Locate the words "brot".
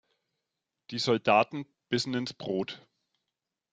2.33-2.87